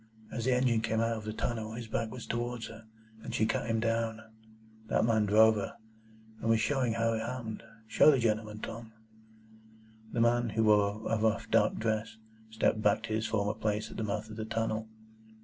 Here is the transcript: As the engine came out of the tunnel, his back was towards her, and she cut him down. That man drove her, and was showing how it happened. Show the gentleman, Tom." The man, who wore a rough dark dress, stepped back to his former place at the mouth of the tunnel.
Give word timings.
As 0.31 0.45
the 0.45 0.53
engine 0.55 0.81
came 0.81 0.99
out 0.99 1.15
of 1.15 1.25
the 1.25 1.31
tunnel, 1.31 1.73
his 1.73 1.87
back 1.87 2.09
was 2.09 2.25
towards 2.25 2.65
her, 2.69 2.85
and 3.21 3.35
she 3.35 3.45
cut 3.45 3.67
him 3.69 3.79
down. 3.79 4.19
That 4.87 5.05
man 5.05 5.27
drove 5.27 5.57
her, 5.57 5.75
and 6.39 6.49
was 6.49 6.59
showing 6.59 6.93
how 6.93 7.13
it 7.13 7.19
happened. 7.19 7.61
Show 7.87 8.09
the 8.09 8.17
gentleman, 8.17 8.61
Tom." 8.61 8.93
The 10.11 10.19
man, 10.21 10.49
who 10.49 10.63
wore 10.63 11.03
a 11.07 11.19
rough 11.19 11.51
dark 11.51 11.75
dress, 11.75 12.17
stepped 12.49 12.81
back 12.81 13.03
to 13.03 13.13
his 13.13 13.27
former 13.27 13.53
place 13.53 13.91
at 13.91 13.97
the 13.97 14.03
mouth 14.03 14.27
of 14.31 14.37
the 14.37 14.45
tunnel. 14.45 14.87